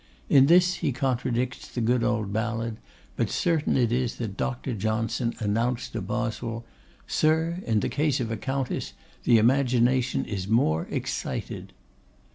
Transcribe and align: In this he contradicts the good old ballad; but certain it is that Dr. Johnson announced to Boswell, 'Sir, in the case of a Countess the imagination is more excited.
In 0.29 0.47
this 0.47 0.77
he 0.77 0.91
contradicts 0.91 1.67
the 1.67 1.79
good 1.79 2.03
old 2.03 2.33
ballad; 2.33 2.77
but 3.15 3.29
certain 3.29 3.77
it 3.77 3.91
is 3.91 4.15
that 4.15 4.35
Dr. 4.35 4.73
Johnson 4.73 5.35
announced 5.37 5.93
to 5.93 6.01
Boswell, 6.01 6.65
'Sir, 7.05 7.59
in 7.67 7.81
the 7.81 7.87
case 7.87 8.19
of 8.19 8.31
a 8.31 8.35
Countess 8.35 8.93
the 9.25 9.37
imagination 9.37 10.25
is 10.25 10.47
more 10.47 10.87
excited. 10.89 11.71